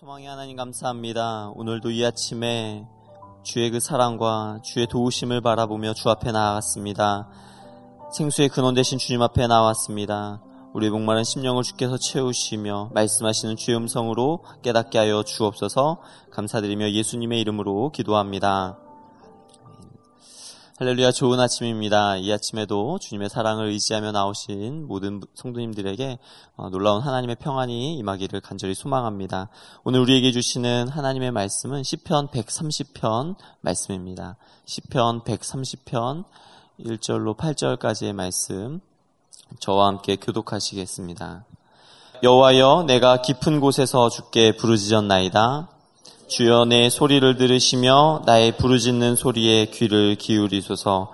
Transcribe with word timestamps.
소망의 0.00 0.26
하나님 0.26 0.56
감사합니다. 0.56 1.52
오늘도 1.54 1.92
이 1.92 2.04
아침에 2.04 2.84
주의 3.44 3.70
그 3.70 3.78
사랑과 3.78 4.58
주의 4.64 4.88
도우심을 4.88 5.40
바라보며 5.40 5.94
주 5.94 6.10
앞에 6.10 6.32
나아갔습니다. 6.32 7.28
생수의 8.12 8.48
근원 8.48 8.74
되신 8.74 8.98
주님 8.98 9.22
앞에 9.22 9.46
나왔습니다. 9.46 10.42
우리 10.72 10.90
목마른 10.90 11.22
심령을 11.22 11.62
주께서 11.62 11.96
채우시며 11.96 12.90
말씀하시는 12.92 13.54
주의 13.54 13.76
음성으로 13.76 14.42
깨닫게 14.62 14.98
하여 14.98 15.22
주옵소서 15.22 16.00
감사드리며 16.32 16.90
예수님의 16.90 17.40
이름으로 17.42 17.92
기도합니다. 17.92 18.83
할렐루야 20.76 21.12
좋은 21.12 21.38
아침입니다. 21.38 22.16
이 22.16 22.32
아침에도 22.32 22.98
주님의 22.98 23.28
사랑을 23.28 23.68
의지하며 23.68 24.10
나오신 24.10 24.88
모든 24.88 25.20
성도님들에게 25.34 26.18
어, 26.56 26.68
놀라운 26.68 27.00
하나님의 27.00 27.36
평안이 27.36 27.96
임하기를 27.96 28.40
간절히 28.40 28.74
소망합니다. 28.74 29.50
오늘 29.84 30.00
우리에게 30.00 30.32
주시는 30.32 30.88
하나님의 30.88 31.30
말씀은 31.30 31.84
시편 31.84 32.26
130편 32.26 33.36
말씀입니다. 33.60 34.36
시편 34.64 35.22
130편 35.22 36.24
1절로 36.80 37.36
8절까지의 37.36 38.12
말씀 38.12 38.80
저와 39.60 39.86
함께 39.86 40.16
교독하시겠습니다. 40.16 41.44
여호와여 42.24 42.86
내가 42.88 43.22
깊은 43.22 43.60
곳에서 43.60 44.08
주께 44.08 44.56
부르짖었나이다. 44.56 45.68
주여 46.28 46.64
내 46.64 46.88
소리를 46.88 47.36
들으시며 47.36 48.22
나의 48.24 48.56
부르짖는 48.56 49.16
소리에 49.16 49.66
귀를 49.66 50.16
기울이소서. 50.16 51.12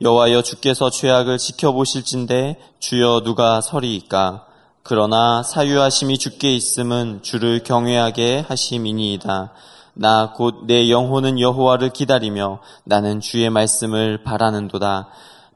여호와여 0.00 0.42
주께서 0.42 0.90
죄악을 0.90 1.38
지켜보실진데 1.38 2.58
주여 2.78 3.22
누가 3.24 3.60
서리이까. 3.60 4.46
그러나 4.82 5.42
사유하심이 5.42 6.18
주께 6.18 6.54
있음은 6.54 7.20
주를 7.22 7.62
경외하게 7.62 8.44
하심이니이다. 8.48 9.52
나 9.94 10.34
곧 10.38 10.66
내 10.66 10.88
영혼은 10.90 11.38
여호와를 11.38 11.90
기다리며 11.90 12.60
나는 12.84 13.20
주의 13.20 13.48
말씀을 13.50 14.22
바라는도다. 14.24 15.08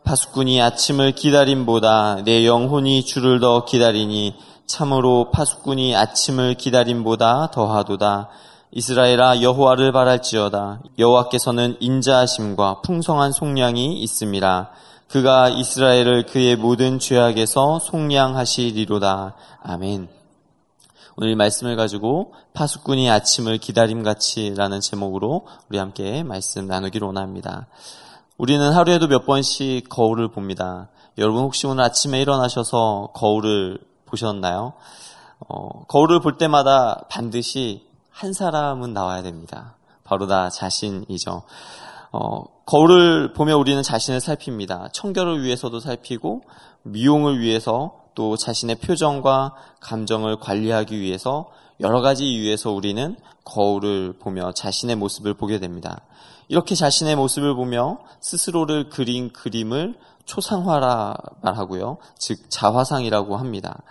파수꾼이 0.05 0.61
아침을 0.63 1.13
기다림보다 1.13 2.23
내 2.25 2.47
영혼이 2.47 3.05
주를 3.05 3.41
더 3.41 3.65
기다리니 3.65 4.35
참으로 4.67 5.31
파수꾼이 5.33 5.97
아침을 5.97 6.55
기다림보다 6.55 7.51
더하도다. 7.51 8.29
이스라엘아 8.73 9.43
여호와를 9.43 9.93
바랄지어다 9.93 10.81
여호와께서는 10.99 11.77
인자하심과 11.81 12.83
풍성한 12.83 13.33
속량이 13.33 14.01
있음이라 14.01 14.71
그가 15.09 15.49
이스라엘을 15.49 16.27
그의 16.27 16.57
모든 16.57 16.99
죄악에서 16.99 17.79
속량하시리로다 17.79 19.35
아멘. 19.63 20.09
오늘 21.19 21.31
이 21.31 21.35
말씀을 21.35 21.77
가지고 21.77 22.35
파수꾼이 22.53 23.09
아침을 23.09 23.59
기다림같이라는 23.59 24.81
제목으로 24.81 25.47
우리 25.71 25.79
함께 25.79 26.23
말씀 26.23 26.67
나누기로 26.67 27.07
원합니다. 27.07 27.69
우리는 28.37 28.71
하루에도 28.71 29.07
몇 29.07 29.25
번씩 29.25 29.89
거울을 29.89 30.29
봅니다. 30.29 30.89
여러분 31.17 31.43
혹시 31.43 31.67
오늘 31.67 31.85
아침에 31.85 32.21
일어나셔서 32.21 33.13
거울을 33.15 33.79
보셨나요? 34.05 34.75
어, 35.49 35.85
거울을 35.87 36.21
볼 36.21 36.37
때마다 36.37 37.07
반드시 37.09 37.87
한 38.17 38.33
사람은 38.33 38.95
나와야 38.95 39.23
됩니다. 39.23 39.77
바로 40.03 40.25
나 40.27 40.49
자신이죠. 40.49 41.43
어, 42.13 42.45
거울을 42.65 43.35
보며 43.35 43.59
우리는 43.59 43.83
자신을 43.83 44.21
살핍니다. 44.21 44.89
청결을 44.95 45.43
위해서도 45.43 45.81
살피고 45.81 46.41
미용을 46.83 47.41
위해서 47.41 47.93
또 48.15 48.39
자신의 48.39 48.77
표정과 48.77 49.53
감정을 49.81 50.41
관리하기 50.41 50.99
위해서 50.99 51.51
여러 51.81 52.01
가지 52.01 52.25
이유에서 52.25 52.71
우리는 52.71 53.17
거울을 53.45 54.15
보며 54.19 54.51
자신의 54.53 54.97
모습을 54.97 55.35
보게 55.35 55.61
됩니다. 55.61 56.01
이렇게 56.49 56.75
자신의 56.75 57.17
모습을 57.17 57.55
보며 57.55 57.99
스스로를 58.23 58.89
그린 58.89 59.31
그림을 59.31 59.95
초상화라 60.25 61.17
말하고요. 61.43 61.99
즉 62.19 62.49
자화상이라고 62.49 63.37
합니다. 63.37 63.83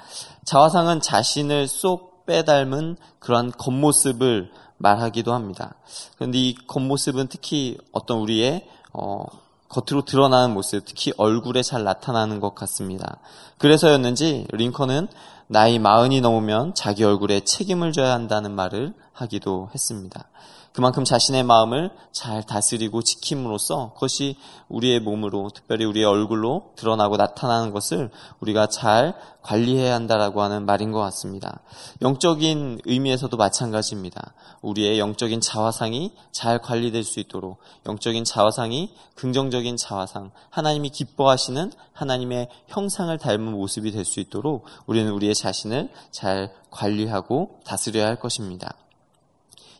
자화상은 0.45 0.99
자신을 0.99 1.67
쏙 1.67 2.14
빼닮은 2.25 2.97
그러한 3.19 3.51
겉모습을 3.51 4.51
말하기도 4.77 5.33
합니다. 5.33 5.75
그런데 6.15 6.37
이 6.37 6.55
겉모습은 6.67 7.27
특히 7.27 7.77
어떤 7.91 8.19
우리의 8.19 8.67
어, 8.93 9.25
겉으로 9.69 10.05
드러나는 10.05 10.53
모습, 10.53 10.85
특히 10.85 11.11
얼굴에 11.17 11.61
잘 11.61 11.83
나타나는 11.83 12.39
것 12.39 12.55
같습니다. 12.55 13.17
그래서였는지 13.57 14.47
링컨은 14.51 15.07
나이 15.47 15.79
마흔이 15.79 16.21
넘으면 16.21 16.73
자기 16.73 17.03
얼굴에 17.03 17.41
책임을 17.41 17.91
져야 17.91 18.13
한다는 18.13 18.51
말을 18.51 18.93
하기도 19.13 19.69
했습니다. 19.73 20.27
그만큼 20.75 21.05
자신의 21.05 21.43
마음을 21.43 21.89
잘 22.11 22.43
다스리고 22.43 23.01
지킴으로써 23.01 23.93
그것이 23.93 24.35
우리의 24.67 24.99
몸으로 24.99 25.49
특별히 25.55 25.85
우리의 25.85 26.05
얼굴로 26.05 26.73
드러나고 26.75 27.15
나타나는 27.15 27.71
것을 27.71 28.11
우리가 28.41 28.67
잘 28.67 29.13
관리해야 29.41 29.95
한다라고 29.95 30.41
하는 30.41 30.65
말인 30.65 30.91
것 30.91 30.99
같습니다. 30.99 31.61
영적인 32.01 32.81
의미에서도 32.83 33.37
마찬가지입니다. 33.37 34.33
우리의 34.61 34.99
영적인 34.99 35.39
자화상이 35.39 36.13
잘 36.33 36.59
관리될 36.59 37.05
수 37.05 37.21
있도록 37.21 37.59
영적인 37.85 38.25
자화상이 38.25 38.93
긍정적인 39.15 39.77
자화상, 39.77 40.31
하나님이 40.49 40.89
기뻐하시는 40.89 41.71
하나님의 41.93 42.49
형상을 42.67 43.17
닮은 43.17 43.53
모습이 43.53 43.91
될 43.91 44.03
수 44.03 44.19
있도록 44.19 44.65
우리는 44.87 45.09
우리의 45.09 45.35
자신을 45.35 45.89
잘 46.11 46.51
관리하고 46.69 47.61
다스려야 47.63 48.07
할 48.07 48.19
것입니다. 48.19 48.75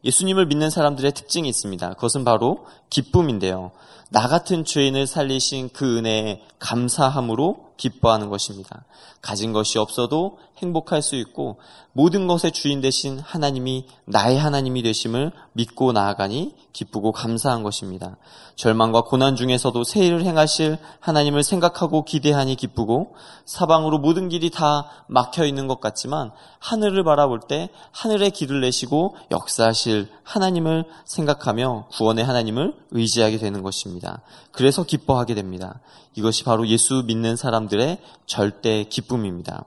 예수님을 0.06 0.46
믿는 0.46 0.70
사람들의 0.70 1.12
특징이 1.14 1.50
있습니다. 1.50 1.94
그것은 1.94 2.24
바로 2.24 2.66
기쁨인데요. 2.90 3.72
나 4.10 4.28
같은 4.28 4.64
죄인을 4.66 5.08
살리신 5.08 5.70
그 5.74 5.98
은혜에 5.98 6.42
감사함으로 6.60 7.66
기뻐하는 7.78 8.30
것입니다. 8.30 8.86
가진 9.22 9.54
것이 9.54 9.80
없어도 9.80 10.38
행복할 10.58 11.02
수 11.02 11.16
있고 11.16 11.58
모든 11.92 12.28
것의 12.28 12.52
주인 12.54 12.80
되신 12.80 13.20
하나님이 13.20 13.88
나의 14.06 14.38
하나님이 14.38 14.84
되심을 14.84 15.32
믿고 15.54 15.92
나아가니 15.92 16.54
기쁘고 16.72 17.12
감사한 17.12 17.64
것입니다. 17.64 18.18
절망과 18.56 19.02
고난 19.02 19.36
중에서도 19.36 19.84
새 19.84 20.06
일을 20.06 20.24
행하실 20.24 20.78
하나님을 21.00 21.44
생각하고 21.44 22.06
기대하니 22.06 22.56
기쁘고 22.56 23.16
사방으로 23.46 23.98
모든 23.98 24.30
길이 24.30 24.50
다 24.50 24.90
막혀 25.08 25.46
있는 25.46 25.68
것 25.68 25.82
같지만 25.82 26.32
하늘을 26.60 27.04
바라볼 27.04 27.42
때 27.48 27.70
하늘의 27.92 28.32
길을 28.32 28.62
내시고 28.62 29.16
역사하실 29.32 30.10
하나님을 30.24 30.86
생각하며 31.06 31.88
구원의 31.92 32.24
하나님을 32.24 32.74
의지하게 32.92 33.38
되는 33.38 33.62
것입니다. 33.62 34.22
그래서 34.52 34.84
기뻐하게 34.84 35.36
됩니다. 35.36 35.80
이것이 36.16 36.44
바로 36.44 36.68
예수 36.68 37.04
믿는 37.06 37.36
사람들의 37.36 38.00
절대 38.26 38.84
기쁨입니다. 38.86 39.66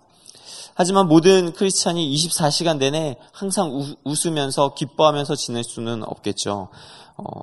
하지만 0.75 1.09
모든 1.09 1.53
크리스찬이 1.53 2.09
24시간 2.15 2.79
내내 2.79 3.17
항상 3.33 3.97
웃으면서 4.05 4.75
기뻐하면서 4.75 5.35
지낼 5.35 5.65
수는 5.65 6.05
없겠죠. 6.05 6.69
어, 7.17 7.41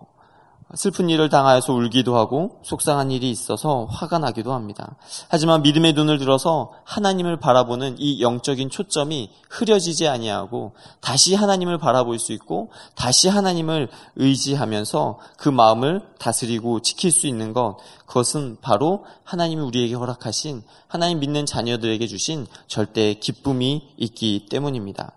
슬픈 0.74 1.10
일을 1.12 1.30
당하여서 1.30 1.74
울기도 1.74 2.18
하고 2.18 2.60
속상한 2.64 3.12
일이 3.12 3.30
있어서 3.30 3.86
화가 3.86 4.18
나기도 4.18 4.52
합니다. 4.52 4.96
하지만 5.30 5.62
믿음의 5.62 5.94
눈을 5.94 6.18
들어서 6.18 6.74
하나님을 6.86 7.38
바라보는 7.38 7.98
이 8.00 8.20
영적인 8.20 8.72
초점이 8.72 9.30
흐려지지 9.50 10.08
아니하고 10.08 10.74
다시 11.02 11.36
하나님을 11.36 11.78
바라볼 11.78 12.18
수 12.18 12.34
있고 12.34 12.72
다시 12.96 13.30
하나님을 13.30 13.90
의지하면서 14.16 15.20
그 15.38 15.50
마음을 15.50 16.02
다스리고 16.18 16.82
지킬 16.82 17.12
수 17.12 17.28
있는 17.28 17.54
것 17.54 17.78
그것은 18.08 18.58
바로 18.60 19.06
하나님이 19.24 19.62
우리에게 19.62 19.94
허락하신 19.94 20.64
하나님 20.88 21.20
믿는 21.20 21.46
자녀들에게 21.46 22.08
주신 22.08 22.48
절대 22.68 23.14
기쁨이 23.14 23.88
있기 23.98 24.48
때문입니다. 24.50 25.12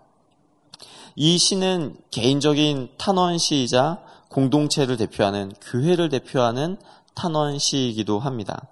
이 1.15 1.37
시는 1.37 1.97
개인적인 2.11 2.89
탄원시이자 2.97 4.09
공동체를 4.29 4.97
대표하는 4.97 5.51
교회를 5.61 6.09
대표하는 6.09 6.77
탄원 7.13 7.59
시이기도 7.59 8.19
합니다. 8.19 8.67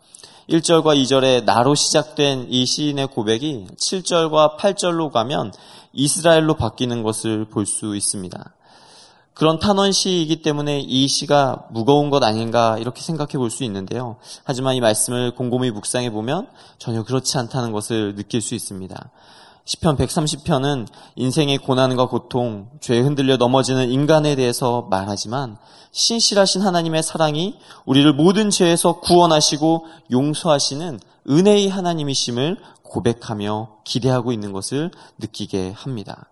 1절과 0.50 0.96
2절에 1.04 1.44
나로 1.44 1.76
시작된 1.76 2.48
이 2.50 2.66
시인의 2.66 3.08
고백이 3.08 3.68
7절과 3.78 4.58
8절로 4.58 5.12
가면 5.12 5.52
이스라엘로 5.92 6.54
바뀌는 6.56 7.04
것을 7.04 7.46
볼 7.46 7.66
수 7.66 7.96
있습니다. 7.96 8.54
그런 9.34 9.60
탄원 9.60 9.92
시이기 9.92 10.42
때문에 10.42 10.80
이 10.80 11.08
시가 11.08 11.68
무거운 11.70 12.10
것 12.10 12.24
아닌가 12.24 12.78
이렇게 12.80 13.02
생각해 13.02 13.34
볼 13.34 13.52
수 13.52 13.64
있는데요. 13.66 14.16
하지만 14.44 14.76
이 14.76 14.82
말씀을 14.82 15.36
곰곰이 15.36 15.70
묵상해 15.72 16.10
보면 16.12 16.48
전혀 16.80 17.04
그렇지 17.04 17.38
않다는 17.38 17.72
것을 17.72 18.16
느낄 18.16 18.42
수 18.42 18.56
있습니다. 18.56 19.12
시편 19.68 19.98
130편은 19.98 20.88
인생의 21.18 21.58
고난과 21.58 22.08
고통, 22.08 22.70
죄에 22.80 23.02
흔들려 23.02 23.36
넘어지는 23.36 23.92
인간에 23.92 24.38
대해서 24.38 24.88
말하지만 24.90 25.58
신실하신 25.92 26.62
하나님의 26.62 27.04
사랑이 27.04 27.60
우리를 27.86 28.14
모든 28.14 28.50
죄에서 28.50 29.02
구원하시고 29.02 29.86
용서하시는 30.10 31.02
은혜의 31.30 31.68
하나님이심을 31.68 32.56
고백하며 32.82 33.80
기대하고 33.84 34.32
있는 34.32 34.54
것을 34.54 34.90
느끼게 35.18 35.74
합니다. 35.76 36.30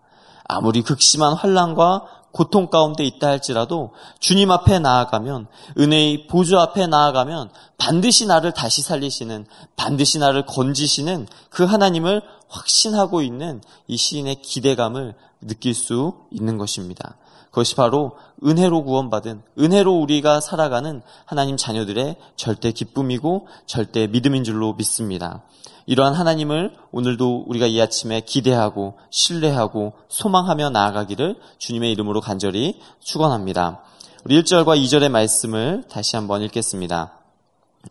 아무리 0.48 0.82
극심한 0.82 1.34
환란과 1.34 2.06
고통 2.36 2.70
가운데 2.70 3.06
있다 3.06 3.28
할지라도 3.28 3.94
주님 4.20 4.52
앞에 4.52 4.80
나아가면 4.80 5.48
은혜의 5.78 6.28
보좌 6.28 6.62
앞에 6.62 6.86
나아가면 6.88 7.50
반드시 7.78 8.26
나를 8.28 8.52
다시 8.52 8.82
살리시는 8.82 9.46
반드시 9.78 10.20
나를 10.20 10.46
건지시는 10.46 11.28
그 11.50 11.64
하나님을 11.64 12.22
확신하고 12.48 13.22
있는 13.22 13.62
이 13.88 13.98
시인의 13.98 14.42
기대감을 14.42 15.16
느낄 15.42 15.74
수 15.74 16.14
있는 16.32 16.58
것입니다. 16.58 17.18
그것이 17.46 17.76
바로 17.76 18.18
은혜로 18.46 18.84
구원받은 18.84 19.42
은혜로 19.58 19.94
우리가 19.94 20.42
살아가는 20.42 21.02
하나님 21.24 21.56
자녀들의 21.56 22.18
절대 22.36 22.72
기쁨이고 22.72 23.48
절대 23.66 24.08
믿음인 24.08 24.44
줄로 24.44 24.74
믿습니다. 24.74 25.44
이러한 25.86 26.16
하나님을 26.16 26.76
오늘도 26.92 27.46
우리가 27.48 27.68
이 27.68 27.80
아침에 27.80 28.22
기대하고 28.22 28.98
신뢰하고 29.10 29.94
소망하며 30.10 30.72
나아가기를 30.72 31.38
주님의 31.58 31.92
이름으로 31.92 32.22
간절히 32.22 32.82
축원합니다. 33.00 33.84
우리 34.26 34.42
1절과 34.42 34.82
2절의 34.82 35.10
말씀을 35.10 35.86
다시 35.90 36.16
한번 36.16 36.42
읽겠습니다. 36.42 37.20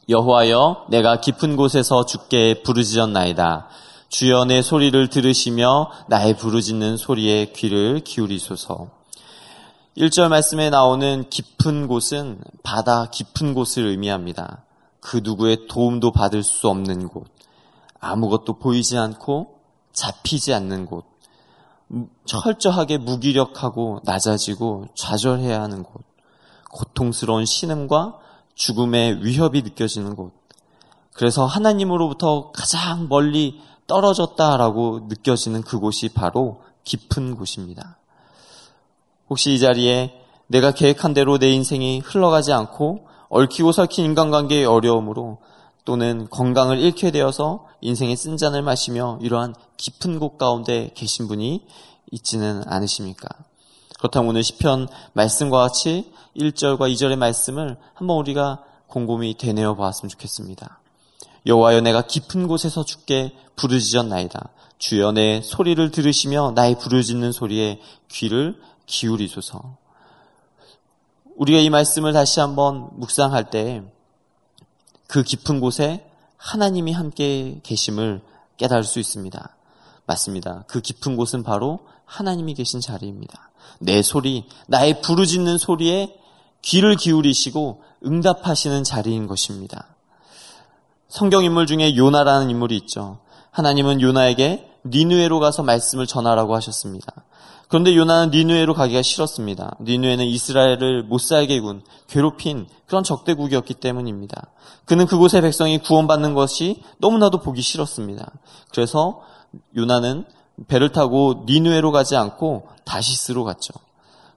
여호와여 0.09 0.87
내가 0.91 1.21
깊은 1.21 1.57
곳에서 1.57 2.05
주께 2.05 2.62
부르짖었나이다. 2.62 3.69
주여 4.14 4.44
내 4.44 4.62
소리를 4.62 5.08
들으시며 5.08 5.90
나의 6.06 6.37
부르짖는 6.37 6.99
소리에 6.99 7.46
귀를 7.46 7.99
기울이소서. 7.99 8.88
1절 9.96 10.28
말씀에 10.28 10.70
나오는 10.70 11.28
깊은 11.28 11.88
곳은 11.88 12.40
바다 12.62 13.06
깊은 13.11 13.55
곳을 13.55 13.87
의미합니다. 13.87 14.62
그 15.00 15.20
누구의 15.25 15.66
도움도 15.66 16.12
받을 16.12 16.44
수 16.44 16.69
없는 16.69 17.08
곳. 17.08 17.26
아무것도 17.99 18.61
보이지 18.61 18.96
않고 18.99 19.58
잡히지 19.93 20.55
않는 20.55 20.87
곳, 20.87 21.06
철저하게 22.25 22.99
무기력하고 22.99 23.99
낮아지고 24.05 24.90
좌절해야 24.94 25.61
하는 25.61 25.82
곳, 25.82 26.02
고통스러운 26.70 27.46
신음과 27.46 28.20
죽음의 28.55 29.25
위협이 29.25 29.62
느껴지는 29.62 30.14
곳. 30.14 30.32
그래서 31.14 31.46
하나님으로부터 31.46 32.52
가장 32.52 33.08
멀리 33.08 33.61
떨어졌다라고 33.87 35.07
느껴지는 35.09 35.63
그곳이 35.63 36.09
바로 36.09 36.63
깊은 36.85 37.37
곳입니다. 37.37 37.99
혹시 39.29 39.55
이 39.55 39.59
자리에 39.59 40.21
내가 40.47 40.73
계획한 40.73 41.15
대로 41.15 41.39
내 41.39 41.51
인생이 41.51 42.01
흘러가지 42.01 42.53
않고 42.53 43.07
얽히고 43.29 43.73
설킨 43.73 44.05
인간관계의 44.05 44.67
어려움으로 44.67 45.39
또는 45.85 46.29
건강을 46.31 46.79
잃게 46.79 47.11
되어서 47.11 47.67
인생의 47.81 48.17
쓴잔을 48.17 48.63
마시며 48.63 49.19
이러한 49.21 49.55
깊은 49.77 50.19
곳 50.19 50.39
가운데 50.39 50.91
계신 50.95 51.29
분이 51.29 51.67
있지는 52.11 52.63
않으십니까? 52.67 53.29
그렇다면 53.99 54.31
오늘 54.31 54.43
시편 54.43 54.89
말씀과 55.13 55.59
같이 55.59 56.13
1절과 56.37 56.93
2절의 56.93 57.17
말씀을 57.17 57.77
한번 57.95 58.19
우리가 58.19 58.63
곰곰이 58.87 59.37
되뇌어 59.37 59.75
보았으면 59.75 60.09
좋겠습니다. 60.11 60.81
여호와여 61.46 61.81
내가 61.82 62.02
깊은 62.02 62.46
곳에서 62.46 62.85
주께 62.85 63.35
부르짖었나이다. 63.56 64.50
주여 64.79 65.12
내 65.12 65.41
소리를 65.43 65.91
들으시며 65.91 66.52
나의 66.55 66.79
부르짖는 66.79 67.32
소리에 67.32 67.81
귀를 68.08 68.61
기울이소서. 68.87 69.76
우리가 71.37 71.58
이 71.58 71.70
말씀을 71.70 72.12
다시 72.12 72.41
한번 72.41 72.88
묵상할 72.94 73.50
때 73.50 73.82
그 75.14 75.23
깊은 75.23 75.61
곳에 75.61 76.11
하나님이 76.37 76.93
함께 76.93 77.61
계심을 77.62 78.20
깨달을 78.56 78.85
수 78.85 78.99
있습니다. 78.99 79.56
맞습니다. 80.06 80.64
그 80.67 80.81
깊은 80.81 81.17
곳은 81.17 81.43
바로 81.43 81.87
하나님이 82.05 82.55
계신 82.55 82.81
자리입니다. 82.81 83.50
내 83.79 84.02
소리, 84.02 84.44
나의 84.67 85.00
부르짖는 85.02 85.58
소리에 85.58 86.19
귀를 86.62 86.97
기울이시고 86.97 87.82
응답하시는 88.05 88.85
자리인 88.85 89.26
것입니다. 89.26 89.94
성경 91.14 91.44
인물 91.44 91.69
중에 91.69 91.94
요나라는 91.94 92.50
인물이 92.50 92.76
있죠. 92.78 93.19
하나님은 93.52 94.00
요나에게 94.00 94.69
니누에로 94.84 95.38
가서 95.38 95.62
말씀을 95.62 96.08
전하라고 96.08 96.56
하셨습니다. 96.56 97.06
그런데 97.69 97.94
요나는 97.94 98.32
니누에로 98.32 98.75
가기가 98.75 99.00
싫었습니다. 99.00 99.76
니누에는 99.81 100.25
이스라엘을 100.26 101.05
못 101.05 101.20
살게 101.20 101.61
군, 101.61 101.84
괴롭힌 102.08 102.66
그런 102.87 103.05
적대국이었기 103.05 103.75
때문입니다. 103.75 104.49
그는 104.87 105.06
그곳의 105.06 105.43
백성이 105.43 105.78
구원받는 105.78 106.34
것이 106.34 106.82
너무나도 106.99 107.38
보기 107.38 107.62
싫었습니다. 107.62 108.32
그래서 108.72 109.20
요나는 109.76 110.25
배를 110.66 110.90
타고 110.90 111.44
니누에로 111.46 111.93
가지 111.93 112.16
않고 112.16 112.66
다시스로 112.84 113.44
갔죠. 113.44 113.72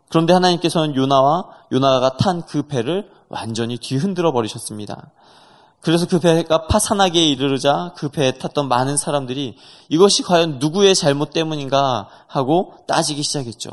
그런데 0.09 0.31
하나님께서는 0.33 0.95
요나와 0.95 1.45
요나가 1.71 2.18
탄 2.18 2.44
그 2.45 2.68
배를 2.68 3.09
완전히 3.29 3.79
뒤흔들어 3.79 4.31
버리셨습니다. 4.31 5.09
그래서 5.81 6.06
그 6.07 6.19
배가 6.19 6.68
파산하기에 6.68 7.25
이르르자 7.27 7.94
그 7.95 8.09
배에 8.09 8.33
탔던 8.33 8.68
많은 8.68 8.97
사람들이 8.97 9.56
이것이 9.89 10.24
과연 10.24 10.59
누구의 10.59 10.95
잘못 10.95 11.31
때문인가 11.31 12.09
하고 12.27 12.74
따지기 12.88 13.24
시작했죠. 13.24 13.69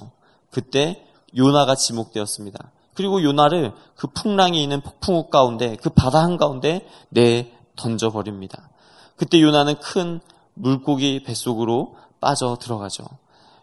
그때 0.51 1.07
요나가 1.37 1.75
지목되었습니다. 1.75 2.71
그리고 2.95 3.23
요나를 3.23 3.73
그 3.97 4.07
풍랑이 4.07 4.63
있는 4.63 4.81
폭풍우 4.81 5.29
가운데 5.29 5.77
그 5.83 5.91
바다 5.91 6.23
한가운데 6.23 6.87
내 7.09 7.53
던져 7.77 8.11
버립니다. 8.11 8.69
그때 9.17 9.41
요나는 9.41 9.77
큰 9.81 10.21
물고기 10.55 11.23
뱃속으로 11.25 11.97
빠져 12.21 12.57
들어가죠. 12.61 13.05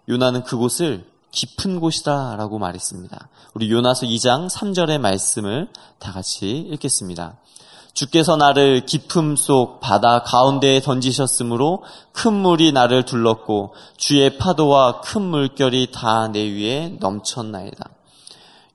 요나는 0.10 0.44
그곳을 0.44 1.10
깊은 1.32 1.80
곳이다 1.80 2.36
라고 2.36 2.60
말했습니다. 2.60 3.30
우리 3.54 3.72
요나서 3.72 4.06
2장 4.06 4.50
3절의 4.50 5.00
말씀을 5.00 5.70
다 6.00 6.12
같이 6.12 6.58
읽겠습니다. 6.58 7.38
주께서 7.94 8.38
나를 8.38 8.86
깊음 8.86 9.36
속 9.36 9.80
바다 9.80 10.24
가운데에 10.24 10.82
던지셨으므로 10.82 11.84
큰 12.14 12.34
물이 12.34 12.72
나를 12.72 13.04
둘렀고 13.04 13.74
주의 13.98 14.38
파도와 14.38 15.02
큰 15.02 15.22
물결이 15.22 15.92
다 15.92 16.28
내 16.28 16.40
위에 16.40 16.98
넘쳤나이다. 17.00 17.90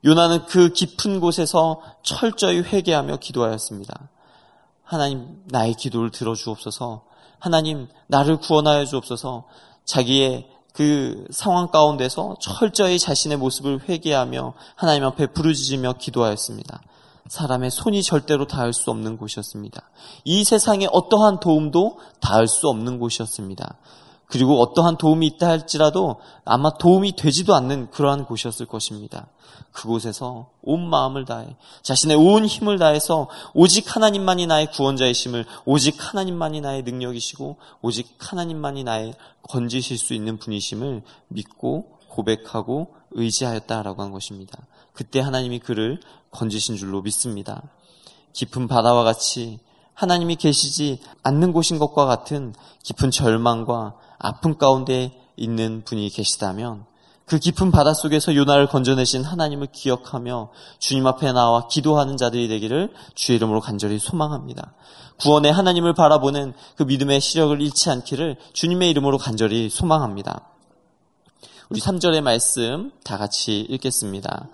요나는 0.05 0.45
그 0.45 0.71
깊은 0.71 1.19
곳에서 1.19 1.81
철저히 2.03 2.59
회개하며 2.59 3.17
기도하였습니다. 3.17 4.09
하나님 4.83 5.41
나의 5.45 5.73
기도를 5.73 6.11
들어주옵소서. 6.11 7.01
하나님 7.39 7.87
나를 8.07 8.37
구원하여 8.37 8.85
주옵소서. 8.85 9.45
자기의 9.85 10.47
그 10.73 11.25
상황 11.31 11.69
가운데서 11.71 12.35
철저히 12.39 12.99
자신의 12.99 13.37
모습을 13.37 13.89
회개하며 13.89 14.53
하나님 14.75 15.03
앞에 15.05 15.27
부르짖으며 15.27 15.93
기도하였습니다. 15.93 16.81
사람의 17.29 17.71
손이 17.71 18.03
절대로 18.03 18.47
닿을 18.47 18.73
수 18.73 18.89
없는 18.91 19.17
곳이었습니다. 19.17 19.81
이 20.23 20.43
세상에 20.43 20.87
어떠한 20.91 21.39
도움도 21.39 21.99
닿을 22.21 22.47
수 22.47 22.67
없는 22.67 22.99
곳이었습니다. 22.99 23.77
그리고 24.27 24.61
어떠한 24.61 24.97
도움이 24.97 25.25
있다 25.25 25.47
할지라도 25.47 26.17
아마 26.43 26.71
도움이 26.77 27.15
되지도 27.15 27.55
않는 27.55 27.91
그러한 27.91 28.25
곳이었을 28.25 28.65
것입니다. 28.65 29.27
그곳에서 29.71 30.49
온 30.61 30.89
마음을 30.89 31.23
다해 31.25 31.55
자신의 31.81 32.17
온 32.17 32.45
힘을 32.45 32.77
다해서 32.77 33.29
오직 33.53 33.95
하나님만이 33.95 34.47
나의 34.47 34.71
구원자이심을 34.71 35.45
오직 35.65 35.95
하나님만이 35.99 36.61
나의 36.61 36.83
능력이시고 36.83 37.57
오직 37.81 38.15
하나님만이 38.17 38.83
나의 38.83 39.13
건지실 39.43 39.97
수 39.97 40.13
있는 40.13 40.37
분이심을 40.37 41.03
믿고 41.29 41.96
고백하고 42.17 42.95
의지하였다라고 43.11 44.01
한 44.01 44.11
것입니다. 44.11 44.57
그때 44.93 45.19
하나님이 45.19 45.59
그를 45.59 45.99
건지신 46.31 46.75
줄로 46.75 47.01
믿습니다. 47.03 47.61
깊은 48.33 48.67
바다와 48.67 49.03
같이 49.03 49.59
하나님이 49.93 50.35
계시지 50.35 50.99
않는 51.23 51.53
곳인 51.53 51.79
것과 51.79 52.05
같은 52.05 52.53
깊은 52.83 53.11
절망과 53.11 53.95
아픔 54.17 54.57
가운데 54.57 55.17
있는 55.35 55.83
분이 55.85 56.09
계시다면 56.09 56.85
그 57.25 57.39
깊은 57.39 57.71
바다 57.71 57.93
속에서 57.93 58.35
요나를 58.35 58.67
건져내신 58.67 59.23
하나님을 59.23 59.67
기억하며 59.71 60.49
주님 60.79 61.05
앞에 61.07 61.31
나와 61.33 61.67
기도하는 61.67 62.15
자들이 62.15 62.47
되기를 62.47 62.93
주의 63.15 63.35
이름으로 63.35 63.59
간절히 63.59 63.99
소망합니다. 63.99 64.73
구원의 65.19 65.51
하나님을 65.51 65.93
바라보는 65.93 66.53
그 66.75 66.83
믿음의 66.83 67.19
시력을 67.19 67.61
잃지 67.61 67.89
않기를 67.89 68.37
주님의 68.53 68.89
이름으로 68.91 69.17
간절히 69.17 69.69
소망합니다. 69.69 70.56
우리 71.69 71.81
3절의 71.81 72.21
말씀 72.21 72.91
다 73.03 73.17
같이 73.17 73.59
읽겠습니다. 73.59 74.47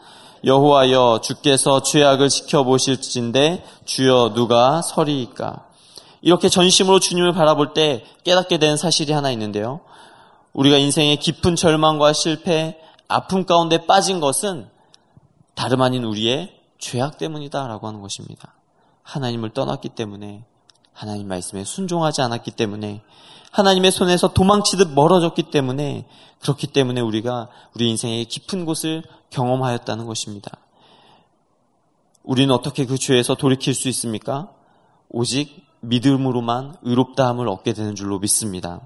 여호와여 0.46 1.22
주께서 1.22 1.84
죄악을 1.84 2.27
지켜보실진데 2.27 3.63
주여 3.86 4.34
누가 4.34 4.82
서리이까 4.82 5.67
이렇게 6.24 6.50
전심으로 6.50 7.00
주님을 7.00 7.34
바라볼 7.34 7.74
때 7.75 8.03
깨닫게 8.24 8.58
된 8.58 8.77
사실이 8.77 9.13
하나 9.13 9.29
있는데요. 9.29 9.82
우리가 10.53 10.77
인생의 10.77 11.17
깊은 11.17 11.55
절망과 11.55 12.13
실패, 12.13 12.79
아픔 13.08 13.46
가운데 13.46 13.86
빠진 13.86 14.20
것은 14.20 14.67
다름 15.53 15.84
아닌 15.84 16.03
우리의 16.05 16.60
죄악 16.79 17.20
때문이다라고 17.20 17.88
하는 17.88 18.01
것입니다. 18.01 18.55
하나님을 19.03 19.51
떠났기 19.51 19.89
때문에, 19.89 20.46
하나님 20.93 21.27
말씀에 21.27 21.63
순종하지 21.63 22.22
않았기 22.22 22.51
때문에, 22.51 23.03
하나님의 23.53 23.91
손에서 23.91 24.33
도망치듯 24.33 24.93
멀어졌기 24.93 25.43
때문에 25.43 26.05
그렇기 26.41 26.67
때문에 26.67 27.01
우리가 27.01 27.50
우리 27.75 27.89
인생의 27.91 28.25
깊은 28.25 28.65
곳을 28.65 29.03
경험하였다는 29.29 30.05
것입니다. 30.05 30.51
우리는 32.24 32.53
어떻게 32.53 32.86
그 32.86 32.98
죄에서 32.98 33.36
돌이킬 33.36 33.75
수 33.75 33.89
있습니까? 33.89 34.50
오직 35.10 35.65
믿음으로만 35.81 36.77
의롭다함을 36.81 37.48
얻게 37.48 37.74
되는 37.74 37.93
줄로 37.93 38.17
믿습니다. 38.17 38.81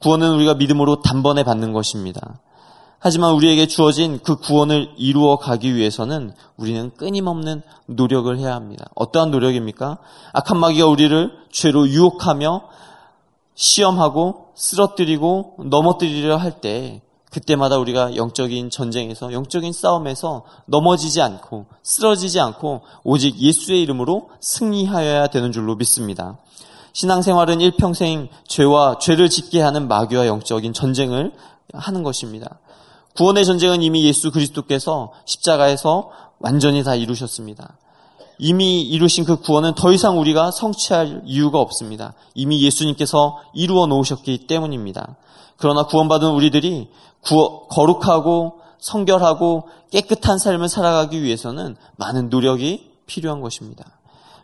구원은 0.00 0.34
우리가 0.34 0.54
믿음으로 0.54 1.00
단번에 1.00 1.42
받는 1.42 1.72
것입니다. 1.72 2.40
하지만 2.98 3.32
우리에게 3.32 3.66
주어진 3.66 4.18
그 4.22 4.36
구원을 4.36 4.92
이루어 4.98 5.38
가기 5.38 5.74
위해서는 5.74 6.34
우리는 6.56 6.90
끊임없는 6.96 7.62
노력을 7.86 8.36
해야 8.38 8.54
합니다. 8.54 8.86
어떠한 8.96 9.30
노력입니까? 9.30 9.98
악한 10.34 10.58
마귀가 10.58 10.86
우리를 10.88 11.32
죄로 11.50 11.88
유혹하며 11.88 12.68
시험하고 13.58 14.52
쓰러뜨리고 14.54 15.56
넘어뜨리려 15.58 16.36
할 16.36 16.60
때 16.60 17.02
그때마다 17.30 17.76
우리가 17.76 18.16
영적인 18.16 18.70
전쟁에서 18.70 19.32
영적인 19.32 19.72
싸움에서 19.72 20.44
넘어지지 20.66 21.20
않고 21.20 21.66
쓰러지지 21.82 22.40
않고 22.40 22.80
오직 23.04 23.38
예수의 23.38 23.82
이름으로 23.82 24.30
승리하여야 24.40 25.26
되는 25.26 25.52
줄로 25.52 25.76
믿습니다. 25.76 26.38
신앙생활은 26.94 27.60
일평생 27.60 28.28
죄와 28.46 28.98
죄를 28.98 29.28
짓게 29.28 29.60
하는 29.60 29.88
마귀와 29.88 30.26
영적인 30.26 30.72
전쟁을 30.72 31.32
하는 31.74 32.02
것입니다. 32.02 32.60
구원의 33.16 33.44
전쟁은 33.44 33.82
이미 33.82 34.04
예수 34.04 34.30
그리스도께서 34.30 35.12
십자가에서 35.26 36.10
완전히 36.38 36.82
다 36.82 36.94
이루셨습니다. 36.94 37.76
이미 38.38 38.82
이루신 38.82 39.24
그 39.24 39.36
구원은 39.36 39.74
더 39.74 39.92
이상 39.92 40.18
우리가 40.18 40.50
성취할 40.50 41.22
이유가 41.26 41.58
없습니다. 41.60 42.14
이미 42.34 42.62
예수님께서 42.62 43.38
이루어 43.52 43.86
놓으셨기 43.86 44.46
때문입니다. 44.46 45.16
그러나 45.56 45.84
구원받은 45.84 46.30
우리들이 46.30 46.88
구어, 47.20 47.66
거룩하고 47.66 48.60
성결하고 48.78 49.68
깨끗한 49.90 50.38
삶을 50.38 50.68
살아가기 50.68 51.22
위해서는 51.22 51.76
많은 51.96 52.28
노력이 52.28 52.90
필요한 53.06 53.40
것입니다. 53.40 53.84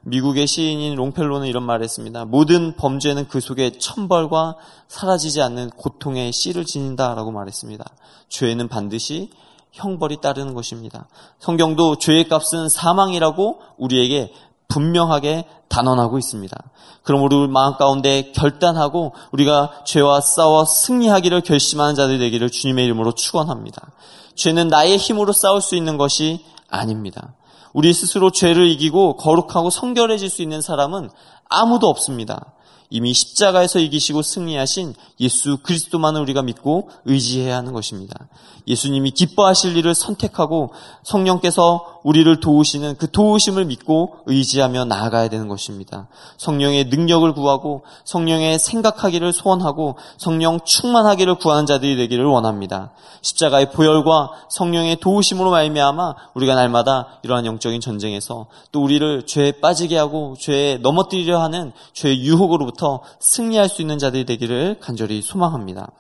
미국의 0.03 0.47
시인인 0.47 0.97
롱펠로는 0.97 1.47
이런 1.47 1.63
말을 1.63 1.83
했습니다. 1.85 2.25
모든 2.25 2.77
범죄는 2.77 3.29
그 3.29 3.41
속에 3.41 3.79
천벌과 3.79 4.57
사라지지 4.89 5.41
않는 5.41 5.71
고통의 5.71 6.33
씨를 6.33 6.65
지닌다라고 6.67 7.31
말했습니다. 7.31 7.85
죄는 8.29 8.69
반드시 8.69 9.31
형벌이 9.75 10.21
따르는 10.21 10.55
것입니다. 10.55 11.09
성경도 11.41 11.97
죄의 11.97 12.29
값은 12.29 12.69
사망이라고 12.69 13.61
우리에게 13.77 14.33
분명하게 14.69 15.47
단언하고 15.69 16.19
있습니다. 16.19 16.57
그럼 17.03 17.23
우리 17.23 17.49
마음 17.49 17.77
가운데 17.77 18.33
결단하고 18.33 19.13
우리가 19.33 19.85
죄와 19.85 20.21
싸워 20.21 20.65
승리하기를 20.65 21.43
결심하는 21.43 21.95
자들이 21.95 22.19
되기를 22.19 22.51
주님의 22.51 22.85
이름으로 22.87 23.13
축원합니다. 23.13 23.93
죄는 24.37 24.69
나의 24.69 24.97
힘으로 24.97 25.33
싸울 25.33 25.61
수 25.61 25.77
있는 25.77 25.99
것이 25.99 26.45
아닙니다. 26.71 27.35
우리 27.73 27.93
스스로 27.93 28.31
죄를 28.31 28.69
이기고 28.69 29.17
거룩하고 29.17 29.71
성결해질 29.71 30.31
수 30.31 30.43
있는 30.43 30.61
사람은 30.61 31.11
아무도 31.49 31.89
없습니다. 31.89 32.55
이미 32.95 33.13
십자가에서 33.13 33.81
이기시고 33.81 34.23
승리하신 34.23 34.95
예수 35.19 35.59
그리스도만을 35.65 36.21
우리가 36.21 36.43
믿고 36.43 36.91
의지해야 37.07 37.57
하는 37.57 37.73
것입니다. 37.73 38.29
예수님이 38.69 39.11
기뻐하실 39.11 39.77
일을 39.77 39.97
선택하고 39.97 40.73
성령께서 41.03 42.01
우리를 42.05 42.39
도우시는 42.39 42.97
그 42.97 43.11
도우심을 43.11 43.65
믿고 43.65 44.19
의지하며 44.27 44.85
나아가야 44.85 45.29
되는 45.29 45.49
것입니다. 45.49 46.07
성령의 46.37 46.85
능력을 46.85 47.33
구하고 47.33 47.83
성령의 48.05 48.59
생각하기를 48.59 49.33
소원하고 49.33 49.97
성령 50.17 50.61
충만하기를 50.61 51.37
구하는 51.37 51.67
자들이 51.67 51.97
되기를 51.97 52.25
원합니다. 52.27 52.93
십자가의 53.23 53.73
보혈과 53.73 54.31
성령의 54.51 54.97
도우심으로 54.97 55.51
말미암아 55.51 56.15
우리가 56.35 56.55
날마다 56.55 57.21
이러한 57.23 57.47
영적인 57.47 57.81
전쟁에서 57.81 58.47
또 58.71 58.83
우리를 58.83 59.27
죄에 59.27 59.53
빠지게 59.61 59.97
하고 59.97 60.37
죄에 60.39 60.77
넘어뜨리려 60.77 61.41
하는 61.41 61.73
죄의 61.95 62.23
유혹으로부터 62.23 62.84
승리할 63.21 63.69
수 63.69 63.83
있는 63.83 63.99
자들이 63.99 64.25
되기를 64.25 64.79
간절히 64.81 65.23
소망합니다. 65.23 65.91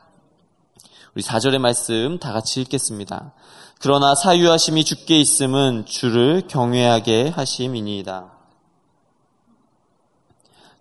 우리 1.14 1.22
4절의 1.22 1.58
말씀 1.58 2.18
다 2.18 2.32
같이 2.32 2.60
읽겠습니다. 2.62 3.32
그러나 3.80 4.14
사유하심이 4.14 4.84
죽게 4.84 5.18
있음은 5.20 5.86
주를 5.86 6.46
경외하게 6.48 7.28
하심이니이다. 7.28 8.32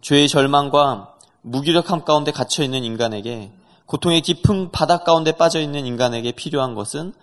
죄의 0.01 0.27
절망과 0.27 1.15
무기력함 1.41 2.03
가운데 2.03 2.31
갇혀 2.31 2.63
있는 2.63 2.83
인간에게 2.83 3.51
고통의 3.85 4.21
깊은 4.21 4.71
바닥 4.71 5.03
가운데 5.03 5.33
빠져 5.33 5.59
있는 5.59 5.85
인간에게 5.85 6.31
필요한 6.31 6.73
것은 6.73 7.13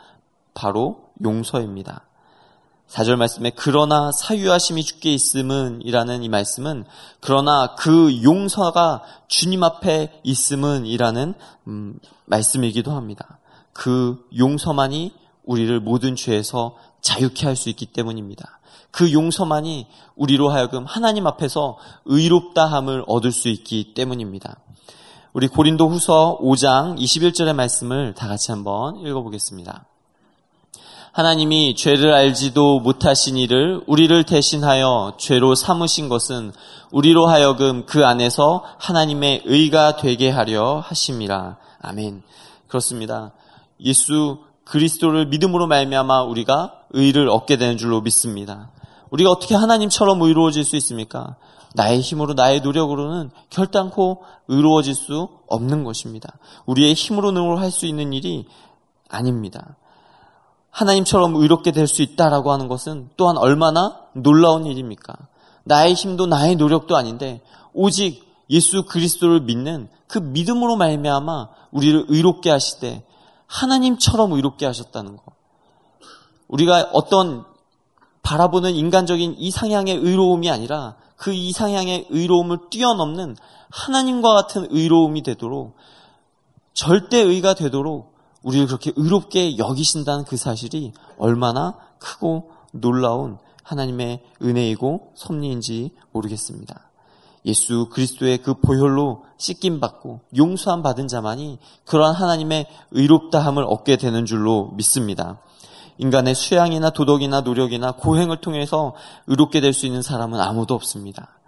바로 0.55 1.11
용서입니다. 1.25 2.05
4절 2.91 3.17
말씀에 3.17 3.53
그러나 3.55 4.11
사유하심이 4.11 4.83
죽게 4.83 5.13
있음은 5.15 5.83
이라는 5.85 6.25
이 6.25 6.29
말씀은 6.29 6.85
그러나 7.21 7.75
그 7.77 8.23
용서가 8.23 9.03
주님 9.29 9.63
앞에 9.63 10.21
있음은 10.25 10.87
이라는 10.87 11.35
음, 11.69 11.99
말씀이기도 12.27 12.91
합니다. 12.91 13.39
그 13.73 14.27
용서만이 14.37 15.13
우리를 15.45 15.81
모든 15.81 16.17
죄에서 16.17 16.77
자유케 17.01 17.47
할 17.47 17.57
수 17.57 17.69
있기 17.71 17.87
때문입니다. 17.87 18.59
그 18.91 19.13
용서만이 19.13 19.87
우리로 20.17 20.49
하여금 20.49 20.85
하나님 20.85 21.29
앞에서 21.29 21.79
의롭다함을 22.07 23.05
얻을 23.07 23.31
수 23.31 23.49
있기 23.49 23.95
때문입니다. 23.95 24.57
우리 25.33 25.47
고린도 25.47 25.89
후서 25.89 26.39
5장 26.43 26.99
21절의 26.99 27.55
말씀을 27.55 28.15
다 28.15 28.27
같이 28.27 28.51
한번 28.51 28.97
읽어보겠습니다. 28.97 29.87
하나님이 31.13 31.75
죄를 31.75 32.13
알지도 32.13 32.81
못하신 32.81 33.37
이를 33.37 33.83
우리를 33.87 34.23
대신하여 34.25 35.15
죄로 35.19 35.55
삼으신 35.55 36.09
것은 36.09 36.53
우리로 36.93 37.27
하여금 37.27 37.85
그 37.85 38.07
안에서 38.07 38.65
하나님의 38.79 39.43
의가 39.45 39.97
되게 39.97 40.31
하려 40.31 40.81
하심이라. 40.87 41.57
아멘. 41.83 42.23
그렇습니다. 42.69 43.33
예수 43.81 44.39
그리스도를 44.65 45.27
믿음으로 45.27 45.67
말미암아 45.67 46.23
우리가 46.23 46.75
의를 46.91 47.29
얻게 47.29 47.57
되는 47.57 47.77
줄로 47.77 48.01
믿습니다. 48.03 48.71
우리가 49.11 49.31
어떻게 49.31 49.57
하나님처럼 49.57 50.23
의로워질 50.23 50.65
수 50.65 50.77
있습니까? 50.77 51.37
나의 51.75 52.01
힘으로 52.01 52.35
나의 52.35 52.61
노력으로는 52.61 53.31
결단코 53.49 54.23
의로워질 54.49 54.95
수 54.95 55.29
없는 55.49 55.83
것입니다. 55.83 56.39
우리의 56.67 56.95
힘으로는 56.95 57.59
할 57.59 57.71
수 57.71 57.87
있는 57.87 58.13
일이 58.13 58.47
아닙니다. 59.09 59.77
하나님처럼 60.71 61.37
의롭게 61.37 61.73
될 61.73 61.87
수 61.87 62.03
있다라고 62.03 62.53
하는 62.53 62.69
것은 62.69 63.11
또한 63.17 63.37
얼마나 63.37 64.01
놀라운 64.13 64.67
일입니까? 64.67 65.15
나의 65.65 65.95
힘도 65.95 66.27
나의 66.27 66.57
노력도 66.57 66.97
아닌데 66.97 67.41
오직 67.73 68.29
예수 68.51 68.85
그리스도를 68.85 69.41
믿는 69.41 69.89
그 70.07 70.19
믿음으로 70.19 70.77
말미암아 70.77 71.49
우리를 71.71 72.07
의롭게 72.09 72.51
때 72.81 73.05
하나님처럼 73.47 74.33
의롭게 74.33 74.67
하셨다는 74.67 75.17
것. 75.17 75.25
우리가 76.49 76.91
어떤 76.93 77.45
바라보는 78.23 78.75
인간적인 78.75 79.37
이상향의 79.39 79.97
의로움이 79.97 80.51
아니라 80.51 80.97
그 81.17 81.33
이상향의 81.33 82.07
의로움을 82.11 82.71
뛰어넘는 82.71 83.37
하나님과 83.71 84.35
같은 84.35 84.67
의로움이 84.71 85.23
되도록 85.23 85.77
절대 86.73 87.19
의가 87.19 87.55
되도록 87.55 88.10
우리를 88.43 88.67
그렇게 88.67 88.93
의롭게 88.97 89.59
여기신다는 89.59 90.25
그 90.25 90.37
사실이 90.37 90.93
얼마나 91.19 91.77
크고 91.99 92.51
놀라운 92.73 93.39
하나님의 93.63 94.23
은혜이고 94.43 95.13
섭리인지 95.15 95.93
모르겠습니다. 96.13 96.91
예수 97.47 97.89
그리스도의 97.91 98.39
그 98.39 98.55
보혈로 98.55 99.25
씻김 99.39 99.81
받고 99.81 100.21
용서함 100.37 100.83
받은 100.83 101.09
자만이 101.09 101.59
그러한 101.87 102.15
하나님의 102.15 102.67
의롭다함을 102.91 103.65
얻게 103.65 103.97
되는 103.97 104.27
줄로 104.27 104.73
믿습니다. 104.77 105.39
인간의 105.99 106.35
수양이나 106.35 106.91
도덕이나 106.91 107.43
노력이나 107.43 107.93
고행을 107.93 108.41
통해서 108.41 108.95
의롭게 109.27 109.61
될 109.61 109.73
수 109.73 109.87
있는 109.87 110.03
사람은 110.03 110.41
아무도 110.41 110.75
없습니다. 110.75 111.40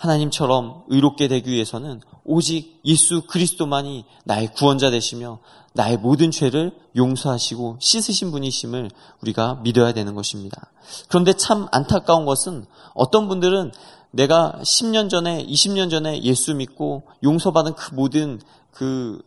하나님처럼 0.00 0.84
의롭게 0.88 1.28
되기 1.28 1.50
위해서는 1.50 2.00
오직 2.24 2.80
예수 2.86 3.20
그리스도만이 3.26 4.06
나의 4.24 4.48
구원자 4.54 4.90
되시며 4.90 5.40
나의 5.74 5.98
모든 5.98 6.30
죄를 6.30 6.72
용서하시고 6.96 7.76
씻으신 7.80 8.30
분이심을 8.30 8.90
우리가 9.20 9.56
믿어야 9.62 9.92
되는 9.92 10.14
것입니다. 10.14 10.70
그런데 11.08 11.34
참 11.34 11.68
안타까운 11.70 12.24
것은 12.24 12.64
어떤 12.94 13.28
분들은 13.28 13.72
내가 14.12 14.58
10년 14.62 15.10
전에, 15.10 15.44
20년 15.46 15.90
전에 15.90 16.22
예수 16.22 16.54
믿고 16.54 17.02
용서받은 17.22 17.74
그 17.74 17.94
모든 17.94 18.40
그 18.72 19.20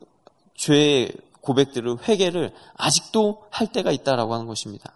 죄의 0.56 1.12
고백들을, 1.42 1.98
회개를 2.08 2.52
아직도 2.76 3.44
할 3.52 3.68
때가 3.68 3.92
있다라고 3.92 4.34
하는 4.34 4.48
것입니다. 4.48 4.92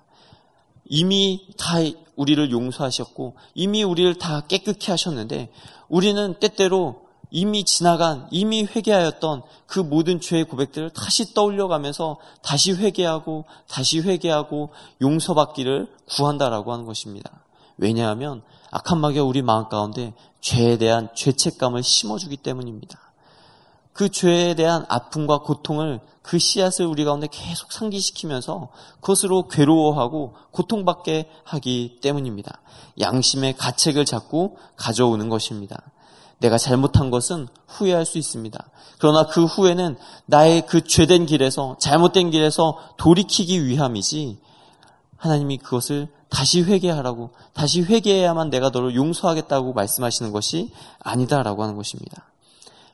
이미 0.90 1.48
다 1.58 1.78
우리를 2.16 2.52
용서하셨고 2.52 3.36
이미 3.54 3.84
우리를 3.84 4.16
다 4.16 4.42
깨끗게 4.48 4.92
하셨는데 4.92 5.52
우리는 5.90 6.34
때때로 6.40 7.08
이미 7.30 7.66
지나간, 7.66 8.28
이미 8.32 8.64
회개하였던 8.64 9.42
그 9.66 9.80
모든 9.80 10.22
죄의 10.22 10.46
고백들을 10.46 10.92
다시 10.92 11.34
떠올려가면서 11.34 12.18
다시 12.42 12.72
회개하고, 12.72 13.46
다시 13.68 14.00
회개하고 14.00 14.70
용서받기를 15.02 15.88
구한다라고 16.10 16.72
하는 16.72 16.86
것입니다. 16.86 17.44
왜냐하면 17.78 18.44
악한 18.72 19.00
마귀가 19.00 19.24
우리 19.24 19.42
마음 19.42 19.68
가운데 19.68 20.14
죄에 20.40 20.78
대한 20.78 21.10
죄책감을 21.16 21.84
심어주기 21.84 22.38
때문입니다. 22.38 23.07
그 23.98 24.10
죄에 24.10 24.54
대한 24.54 24.86
아픔과 24.90 25.40
고통을 25.40 26.00
그 26.22 26.38
씨앗을 26.38 26.86
우리 26.86 27.04
가운데 27.04 27.28
계속 27.32 27.72
상기시키면서 27.72 28.70
그것으로 29.02 29.48
괴로워하고 29.48 30.36
고통받게 30.52 31.28
하기 31.44 31.98
때문입니다. 32.00 32.62
양심의 33.00 33.58
가책을 33.58 34.06
잡고 34.06 34.58
가져오는 34.76 35.30
것입니다. 35.30 35.82
내가 36.38 36.60
잘못한 36.60 37.10
것은 37.10 37.48
후회할 37.66 38.06
수 38.06 38.20
있습니다. 38.20 38.70
그러나 39.00 39.26
그 39.26 39.46
후회는 39.46 39.98
나의 40.28 40.68
그 40.68 40.84
죄된 40.84 41.26
길에서 41.26 41.76
잘못된 41.80 42.30
길에서 42.30 42.78
돌이키기 42.98 43.66
위함이지 43.66 44.38
하나님이 45.18 45.58
그것을 45.58 46.10
다시 46.30 46.62
회개하라고 46.62 47.32
다시 47.54 47.82
회개해야만 47.82 48.52
내가 48.52 48.70
너를 48.70 48.94
용서하겠다고 48.94 49.74
말씀하시는 49.74 50.32
것이 50.32 50.72
아니다라고 51.00 51.64
하는 51.64 51.76
것입니다. 51.76 52.28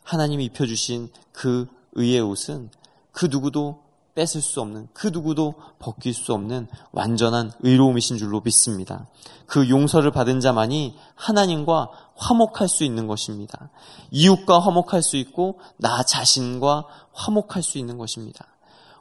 하나님이 0.03 0.45
입혀주신 0.45 1.09
그 1.31 1.67
의의 1.93 2.21
옷은 2.21 2.69
그 3.11 3.27
누구도 3.27 3.83
뺏을 4.15 4.41
수 4.41 4.61
없는, 4.61 4.89
그 4.93 5.07
누구도 5.07 5.55
벗길 5.79 6.13
수 6.13 6.33
없는 6.33 6.67
완전한 6.91 7.51
의로움이신 7.61 8.17
줄로 8.17 8.41
믿습니다. 8.41 9.07
그 9.47 9.69
용서를 9.69 10.11
받은 10.11 10.39
자만이 10.39 10.95
하나님과 11.15 11.89
화목할 12.15 12.67
수 12.67 12.83
있는 12.83 13.07
것입니다. 13.07 13.71
이웃과 14.11 14.59
화목할 14.59 15.01
수 15.01 15.17
있고, 15.17 15.59
나 15.77 16.03
자신과 16.03 16.85
화목할 17.13 17.63
수 17.63 17.79
있는 17.79 17.97
것입니다. 17.97 18.45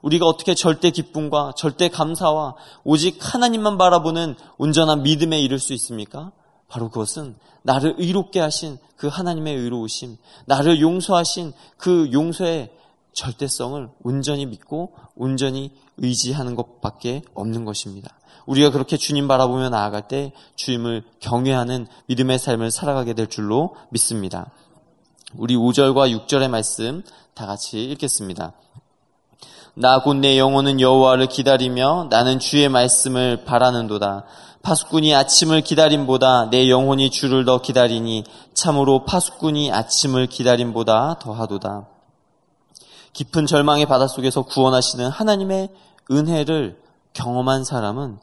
우리가 0.01 0.27
어떻게 0.27 0.55
절대 0.55 0.91
기쁨과 0.91 1.53
절대 1.57 1.89
감사와 1.89 2.57
오직 2.83 3.19
하나님만 3.21 3.79
바라보는 3.79 4.35
온전한 4.57 5.03
믿음에 5.03 5.41
이를 5.41 5.59
수 5.59 5.75
있습니까? 5.75 6.33
바로 6.73 6.89
그것은 6.89 7.37
나를 7.65 7.97
의롭게 7.99 8.41
하신 8.41 8.79
그 8.97 9.07
하나님의 9.07 9.55
의로우심, 9.57 10.17
나를 10.47 10.81
용서하신 10.81 11.53
그 11.77 12.09
용서의 12.13 12.73
절대성을 13.13 13.91
온전히 14.03 14.47
믿고 14.47 14.95
온전히 15.15 15.77
의지하는 15.99 16.57
것밖에 16.57 17.21
없는 17.35 17.67
것입니다. 17.67 18.17
우리가 18.47 18.71
그렇게 18.71 18.97
주님 18.97 19.29
바라보며 19.29 19.69
나아갈 19.69 20.09
때 20.09 20.33
주님을 20.57 21.05
경외하는 21.21 21.89
믿음의 22.07 22.39
삶을 22.39 22.71
살아가게 22.71 23.13
될 23.13 23.27
줄로 23.27 23.77
믿습니다. 23.91 24.51
우리 25.35 25.55
5절과 25.57 26.27
6절의 26.27 26.49
말씀 26.49 27.03
다 27.35 27.47
같이 27.47 27.85
읽겠습니다. 27.85 28.55
나 29.75 30.01
곧 30.05 30.21
내 30.21 30.39
영혼은 30.39 30.81
여호와를 30.81 31.29
기다리며 31.29 32.09
나는 32.11 32.39
주의 32.39 32.69
말씀을 32.69 33.45
바라는도다. 33.45 34.25
파수꾼이 34.63 35.15
아침을 35.15 35.63
기다림보다 35.63 36.51
내 36.51 36.69
영혼이 36.69 37.11
주를 37.11 37.45
더 37.45 37.63
기다리니 37.63 38.25
참으로 38.55 39.05
파수꾼이 39.05 39.73
아침을 39.73 40.27
기다림보다 40.27 41.19
더하도다. 41.21 41.89
깊은 43.15 43.47
절망의 43.47 43.87
바닷속에서 43.87 44.43
구원하시는 44.43 45.09
하나님의 45.09 45.71
은혜를 46.11 46.79
경험한 47.15 47.65
사람은 47.65 48.19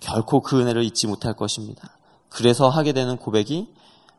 결코 0.00 0.40
그 0.40 0.60
은혜를 0.60 0.82
잊지 0.82 1.06
못할 1.06 1.34
것입니다. 1.34 1.90
그래서 2.30 2.68
하게 2.68 2.92
되는 2.92 3.16
고백이 3.16 3.68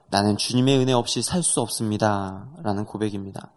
나는 0.10 0.38
주님의 0.38 0.78
은혜 0.78 0.94
없이 0.94 1.22
살 1.22 1.44
수 1.44 1.60
없습니다. 1.60 2.46
라는 2.64 2.86
고백입니다. 2.86 3.50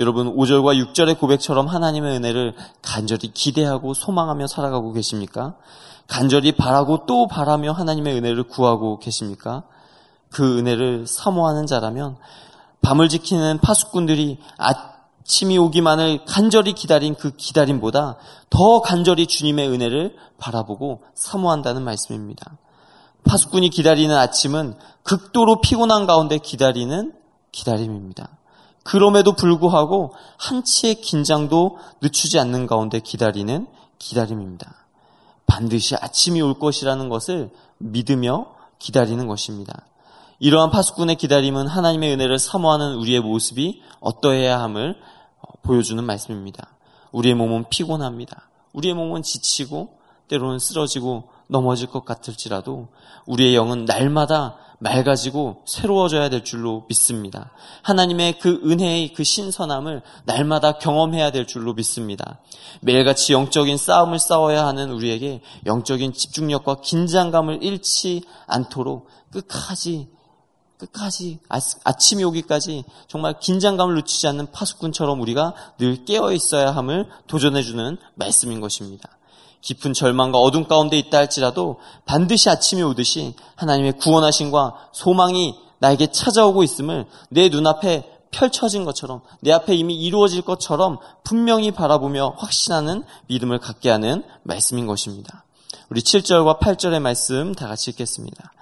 여러분, 0.00 0.34
5절과 0.34 0.92
6절의 0.92 1.18
고백처럼 1.20 1.68
하나님의 1.68 2.16
은혜를 2.16 2.54
간절히 2.82 3.32
기대하고 3.32 3.94
소망하며 3.94 4.48
살아가고 4.48 4.92
계십니까? 4.92 5.54
간절히 6.08 6.52
바라고 6.52 7.06
또 7.06 7.28
바라며 7.28 7.72
하나님의 7.72 8.16
은혜를 8.16 8.44
구하고 8.44 8.98
계십니까? 8.98 9.62
그 10.30 10.58
은혜를 10.58 11.06
사모하는 11.06 11.66
자라면 11.66 12.16
밤을 12.82 13.08
지키는 13.08 13.58
파수꾼들이 13.58 14.38
아침이 14.58 15.56
오기만을 15.58 16.24
간절히 16.26 16.72
기다린 16.72 17.14
그 17.14 17.30
기다림보다 17.36 18.16
더 18.50 18.80
간절히 18.80 19.26
주님의 19.28 19.68
은혜를 19.68 20.16
바라보고 20.38 21.04
사모한다는 21.14 21.82
말씀입니다. 21.82 22.58
파수꾼이 23.24 23.70
기다리는 23.70 24.14
아침은 24.14 24.74
극도로 25.04 25.60
피곤한 25.60 26.06
가운데 26.06 26.38
기다리는 26.38 27.14
기다림입니다. 27.52 28.28
그럼에도 28.84 29.32
불구하고 29.32 30.12
한치의 30.38 31.00
긴장도 31.00 31.78
늦추지 32.02 32.38
않는 32.38 32.66
가운데 32.66 33.00
기다리는 33.00 33.66
기다림입니다. 33.98 34.86
반드시 35.46 35.96
아침이 35.96 36.40
올 36.42 36.58
것이라는 36.58 37.08
것을 37.08 37.50
믿으며 37.78 38.54
기다리는 38.78 39.26
것입니다. 39.26 39.86
이러한 40.38 40.70
파수꾼의 40.70 41.16
기다림은 41.16 41.66
하나님의 41.66 42.12
은혜를 42.12 42.38
사모하는 42.38 42.96
우리의 42.96 43.20
모습이 43.20 43.82
어떠해야 44.00 44.60
함을 44.60 44.96
어, 45.40 45.46
보여주는 45.62 46.02
말씀입니다. 46.02 46.68
우리의 47.12 47.34
몸은 47.34 47.66
피곤합니다. 47.70 48.48
우리의 48.74 48.94
몸은 48.94 49.22
지치고 49.22 49.98
때로는 50.28 50.58
쓰러지고 50.58 51.30
넘어질 51.48 51.88
것 51.88 52.04
같을지라도 52.04 52.88
우리의 53.26 53.54
영은 53.54 53.84
날마다 53.84 54.56
맑아지고 54.84 55.62
새로워져야 55.64 56.28
될 56.28 56.44
줄로 56.44 56.84
믿습니다. 56.88 57.50
하나님의 57.82 58.38
그 58.38 58.60
은혜의 58.64 59.14
그 59.14 59.24
신선함을 59.24 60.02
날마다 60.26 60.72
경험해야 60.78 61.32
될 61.32 61.46
줄로 61.46 61.72
믿습니다. 61.72 62.40
매일같이 62.82 63.32
영적인 63.32 63.78
싸움을 63.78 64.18
싸워야 64.18 64.66
하는 64.66 64.92
우리에게 64.92 65.40
영적인 65.64 66.12
집중력과 66.12 66.82
긴장감을 66.82 67.62
잃지 67.62 68.24
않도록 68.46 69.08
끝까지 69.32 70.08
끝까지 70.76 71.38
아침이 71.48 72.22
오기까지 72.24 72.84
정말 73.08 73.38
긴장감을 73.38 73.94
놓치지 73.94 74.26
않는 74.28 74.50
파수꾼처럼 74.52 75.18
우리가 75.20 75.54
늘 75.78 76.04
깨어 76.04 76.32
있어야 76.32 76.72
함을 76.72 77.08
도전해 77.26 77.62
주는 77.62 77.96
말씀인 78.16 78.60
것입니다. 78.60 79.08
깊은 79.64 79.94
절망과 79.94 80.38
어둠 80.38 80.68
가운데 80.68 80.98
있다 80.98 81.18
할지라도 81.18 81.78
반드시 82.04 82.50
아침이 82.50 82.82
오듯이 82.82 83.34
하나님의 83.56 83.94
구원하심과 83.94 84.90
소망이 84.92 85.54
나에게 85.78 86.08
찾아오고 86.08 86.62
있음을 86.62 87.06
내 87.30 87.48
눈앞에 87.48 88.10
펼쳐진 88.30 88.84
것처럼 88.84 89.22
내 89.40 89.52
앞에 89.52 89.74
이미 89.74 89.94
이루어질 89.94 90.42
것처럼 90.42 90.98
분명히 91.22 91.70
바라보며 91.70 92.34
확신하는 92.36 93.04
믿음을 93.28 93.58
갖게 93.58 93.88
하는 93.88 94.22
말씀인 94.42 94.86
것입니다. 94.86 95.44
우리 95.88 96.02
7절과 96.02 96.58
8절의 96.60 97.00
말씀 97.00 97.54
다 97.54 97.66
같이 97.66 97.90
읽겠습니다. 97.90 98.52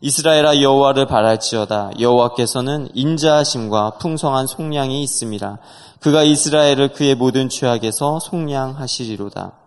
이스라엘아 0.00 0.60
여호와를 0.60 1.06
바랄지어다 1.06 1.92
여호와께서는 1.98 2.90
인자하심과 2.94 3.98
풍성한 3.98 4.46
속량이 4.46 5.02
있음이라 5.02 5.58
그가 6.00 6.22
이스라엘을 6.22 6.92
그의 6.92 7.14
모든 7.16 7.48
죄악에서 7.48 8.20
속량하시리로다. 8.20 9.61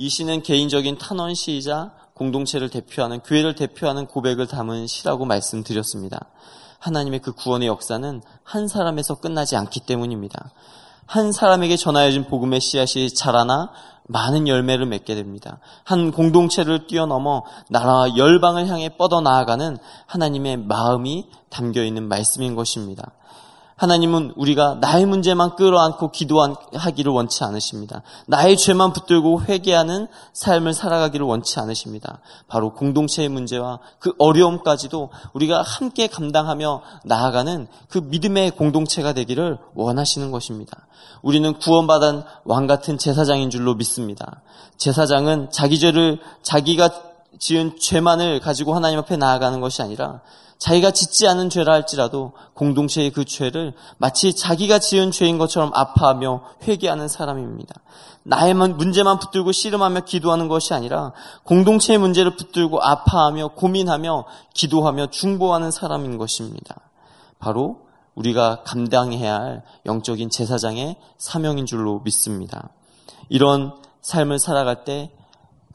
이 0.00 0.08
시는 0.08 0.44
개인적인 0.44 0.98
탄원 0.98 1.34
시이자 1.34 1.90
공동체를 2.14 2.70
대표하는 2.70 3.18
교회를 3.18 3.56
대표하는 3.56 4.06
고백을 4.06 4.46
담은 4.46 4.86
시라고 4.86 5.24
말씀드렸습니다. 5.24 6.20
하나님의 6.78 7.18
그 7.18 7.32
구원의 7.32 7.66
역사는 7.66 8.22
한 8.44 8.68
사람에서 8.68 9.16
끝나지 9.16 9.56
않기 9.56 9.80
때문입니다. 9.80 10.52
한 11.04 11.32
사람에게 11.32 11.76
전하여진 11.76 12.28
복음의 12.28 12.60
씨앗이 12.60 13.12
자라나 13.12 13.72
많은 14.06 14.46
열매를 14.46 14.86
맺게 14.86 15.16
됩니다. 15.16 15.58
한 15.82 16.12
공동체를 16.12 16.86
뛰어넘어 16.86 17.42
나라와 17.68 18.16
열방을 18.16 18.68
향해 18.68 18.90
뻗어 18.90 19.20
나아가는 19.20 19.78
하나님의 20.06 20.58
마음이 20.58 21.26
담겨 21.50 21.82
있는 21.82 22.06
말씀인 22.06 22.54
것입니다. 22.54 23.10
하나님은 23.78 24.32
우리가 24.36 24.78
나의 24.80 25.06
문제만 25.06 25.54
끌어안고 25.54 26.10
기도하기를 26.10 27.12
원치 27.12 27.44
않으십니다. 27.44 28.02
나의 28.26 28.56
죄만 28.56 28.92
붙들고 28.92 29.42
회개하는 29.42 30.08
삶을 30.32 30.74
살아가기를 30.74 31.24
원치 31.24 31.60
않으십니다. 31.60 32.20
바로 32.48 32.74
공동체의 32.74 33.28
문제와 33.28 33.78
그 34.00 34.12
어려움까지도 34.18 35.10
우리가 35.32 35.62
함께 35.62 36.08
감당하며 36.08 36.82
나아가는 37.04 37.68
그 37.88 37.98
믿음의 37.98 38.50
공동체가 38.52 39.12
되기를 39.12 39.58
원하시는 39.74 40.32
것입니다. 40.32 40.86
우리는 41.22 41.52
구원받은 41.54 42.22
왕 42.44 42.66
같은 42.66 42.98
제사장인 42.98 43.48
줄로 43.48 43.76
믿습니다. 43.76 44.42
제사장은 44.76 45.50
자기 45.52 45.78
죄를 45.78 46.18
자기가 46.42 46.90
지은 47.38 47.78
죄만을 47.78 48.40
가지고 48.40 48.74
하나님 48.74 48.98
앞에 48.98 49.16
나아가는 49.16 49.60
것이 49.60 49.82
아니라 49.82 50.20
자기가 50.58 50.90
짓지 50.90 51.26
않은 51.28 51.50
죄라 51.50 51.72
할지라도 51.72 52.32
공동체의 52.54 53.10
그 53.10 53.24
죄를 53.24 53.74
마치 53.96 54.34
자기가 54.34 54.80
지은 54.80 55.12
죄인 55.12 55.38
것처럼 55.38 55.70
아파하며 55.72 56.42
회개하는 56.64 57.08
사람입니다. 57.08 57.74
나의 58.24 58.54
문제만 58.54 59.18
붙들고 59.20 59.52
씨름하며 59.52 60.00
기도하는 60.00 60.48
것이 60.48 60.74
아니라 60.74 61.12
공동체의 61.44 61.98
문제를 61.98 62.36
붙들고 62.36 62.82
아파하며 62.82 63.48
고민하며 63.54 64.26
기도하며 64.52 65.06
중보하는 65.10 65.70
사람인 65.70 66.18
것입니다. 66.18 66.76
바로 67.38 67.86
우리가 68.16 68.62
감당해야 68.64 69.34
할 69.34 69.62
영적인 69.86 70.28
제사장의 70.28 70.96
사명인 71.16 71.66
줄로 71.66 72.00
믿습니다. 72.04 72.70
이런 73.28 73.74
삶을 74.02 74.38
살아갈 74.40 74.84
때 74.84 75.12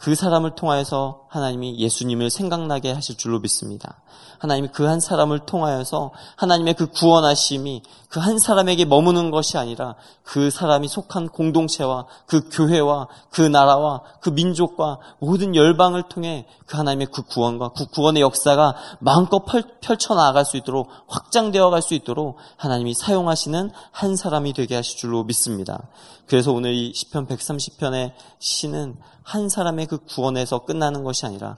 그 0.04 0.16
사람을 0.16 0.56
통하여서 0.56 1.28
하나님이 1.30 1.80
예수님을 1.80 2.30
생각나게 2.30 2.92
하실 2.92 3.16
줄로 3.16 3.39
믿습니다. 3.39 4.02
하나님이 4.39 4.68
그 4.68 4.86
한 4.86 5.00
사람을 5.00 5.46
통하여서 5.46 6.12
하나님의 6.36 6.74
그 6.74 6.88
구원하심이 6.88 7.84
그 8.10 8.20
한 8.20 8.38
사람에게 8.38 8.84
머무는 8.84 9.32
것이 9.32 9.58
아니라 9.58 9.96
그 10.24 10.50
사람이 10.52 10.89
속한 10.89 11.30
공동체와 11.30 12.06
그 12.26 12.50
교회와 12.50 13.08
그 13.30 13.42
나라와 13.42 14.02
그 14.20 14.30
민족과 14.30 15.00
모든 15.20 15.56
열방을 15.56 16.10
통해 16.10 16.48
그 16.66 16.76
하나님의 16.76 17.08
그 17.13 17.24
구원과 17.24 17.70
그 17.70 17.86
구원의 17.86 18.22
역사가 18.22 18.76
마음껏 19.00 19.46
펼쳐 19.80 20.16
나아갈 20.16 20.44
수 20.44 20.58
있도록 20.58 20.89
확장되어 21.08 21.70
갈 21.70 21.82
수 21.82 21.94
있도록 21.94 22.36
하나님이 22.58 22.94
사용하시는 22.94 23.72
한 23.92 24.16
사람이 24.18 24.52
되게 24.52 24.76
하실 24.76 24.98
줄로 24.98 25.24
믿습니다. 25.24 25.88
그래서 26.28 26.52
오늘 26.52 26.74
이 26.74 26.94
시편 26.94 27.28
130편의 27.28 28.12
시는 28.39 28.98
한 29.24 29.50
사람의 29.50 29.88
그 29.88 29.92
구원에서 29.97 30.65
끝나는 30.65 31.03
것이 31.03 31.25
아니라 31.25 31.58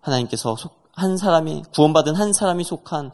하나님께서 0.00 0.56
한 0.92 1.16
사람이 1.16 1.64
구원받은 1.74 2.14
한 2.14 2.32
사람이 2.32 2.64
속한 2.64 3.12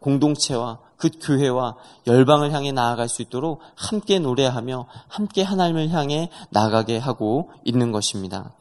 공동체와 0.00 0.78
그 0.96 1.08
교회와 1.20 1.76
열방을 2.06 2.52
향해 2.52 2.72
나아갈 2.72 3.08
수 3.08 3.22
있도록 3.22 3.60
함께 3.74 4.18
노래하며 4.18 4.86
함께 5.08 5.42
하나님을 5.42 5.90
향해 5.90 6.30
나가게 6.50 6.98
하고 6.98 7.50
있는 7.64 7.90
것입니다. 7.90 8.52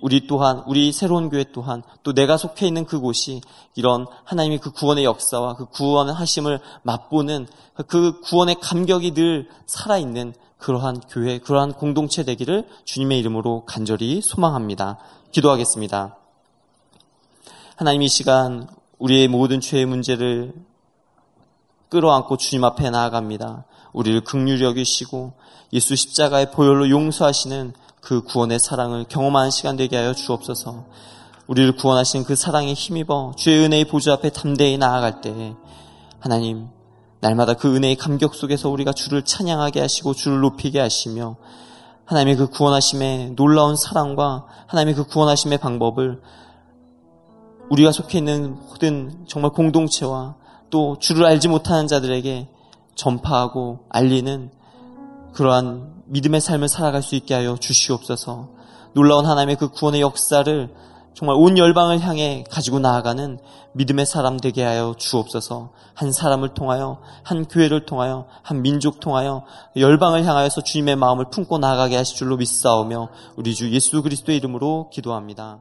우리 0.00 0.26
또한 0.26 0.62
우리 0.66 0.92
새로운 0.92 1.28
교회 1.28 1.44
또한 1.52 1.82
또 2.02 2.14
내가 2.14 2.38
속해 2.38 2.66
있는 2.66 2.86
그곳이 2.86 3.42
이런 3.74 4.06
하나님의 4.24 4.58
그 4.58 4.70
구원의 4.70 5.04
역사와 5.04 5.56
그 5.56 5.66
구원하심을 5.66 6.60
맛보는 6.82 7.46
그 7.86 8.20
구원의 8.20 8.56
감격이 8.62 9.12
늘 9.12 9.48
살아있는 9.66 10.34
그러한 10.64 11.00
교회, 11.10 11.38
그러한 11.38 11.74
공동체 11.74 12.22
되기를 12.24 12.66
주님의 12.86 13.18
이름으로 13.18 13.66
간절히 13.66 14.22
소망합니다. 14.22 14.96
기도하겠습니다. 15.30 16.16
하나님 17.76 18.00
이 18.00 18.08
시간 18.08 18.66
우리의 18.98 19.28
모든 19.28 19.60
죄의 19.60 19.84
문제를 19.84 20.54
끌어안고 21.90 22.38
주님 22.38 22.64
앞에 22.64 22.88
나아갑니다. 22.88 23.66
우리를 23.92 24.22
극률히 24.22 24.64
여기시고 24.64 25.34
예수 25.74 25.96
십자가의 25.96 26.50
보혈로 26.50 26.88
용서하시는 26.88 27.74
그 28.00 28.22
구원의 28.22 28.58
사랑을 28.58 29.04
경험하는 29.04 29.50
시간 29.50 29.76
되게 29.76 29.98
하여 29.98 30.14
주옵소서. 30.14 30.86
우리를 31.46 31.76
구원하신 31.76 32.24
그 32.24 32.36
사랑에 32.36 32.72
힘입어 32.72 33.34
주의 33.36 33.62
은혜의 33.62 33.84
보좌 33.84 34.14
앞에 34.14 34.30
담대히 34.30 34.78
나아갈 34.78 35.20
때 35.20 35.54
하나님 36.20 36.68
날마다 37.24 37.54
그 37.54 37.74
은혜의 37.74 37.96
감격 37.96 38.34
속에서 38.34 38.68
우리가 38.68 38.92
주를 38.92 39.24
찬양하게 39.24 39.80
하시고 39.80 40.12
주를 40.12 40.40
높이게 40.40 40.78
하시며 40.78 41.36
하나님의 42.04 42.36
그 42.36 42.48
구원하심의 42.48 43.30
놀라운 43.30 43.76
사랑과 43.76 44.44
하나님의 44.66 44.94
그 44.94 45.06
구원하심의 45.06 45.56
방법을 45.56 46.20
우리가 47.70 47.92
속해 47.92 48.18
있는 48.18 48.56
모든 48.68 49.24
정말 49.26 49.52
공동체와 49.52 50.34
또 50.68 50.98
주를 50.98 51.24
알지 51.24 51.48
못하는 51.48 51.86
자들에게 51.86 52.48
전파하고 52.94 53.86
알리는 53.88 54.50
그러한 55.32 56.02
믿음의 56.04 56.42
삶을 56.42 56.68
살아갈 56.68 57.02
수 57.02 57.14
있게 57.14 57.32
하여 57.32 57.56
주시옵소서. 57.56 58.50
놀라운 58.92 59.24
하나님의 59.24 59.56
그 59.56 59.70
구원의 59.70 60.02
역사를 60.02 60.74
정말 61.14 61.36
온 61.38 61.56
열방을 61.56 62.00
향해 62.00 62.44
가지고 62.50 62.80
나아가는 62.80 63.38
믿음의 63.72 64.04
사람 64.04 64.38
되게 64.38 64.62
하여 64.64 64.94
주옵소서. 64.98 65.70
한 65.94 66.12
사람을 66.12 66.54
통하여, 66.54 66.98
한 67.22 67.46
교회를 67.46 67.86
통하여, 67.86 68.26
한 68.42 68.62
민족 68.62 69.00
통하여 69.00 69.44
열방을 69.76 70.24
향하여서 70.24 70.62
주님의 70.62 70.96
마음을 70.96 71.26
품고 71.30 71.58
나아가게 71.58 71.96
하실 71.96 72.16
줄로 72.16 72.36
믿사오며 72.36 73.08
우리 73.36 73.54
주 73.54 73.72
예수 73.72 74.02
그리스도의 74.02 74.38
이름으로 74.38 74.90
기도합니다. 74.92 75.60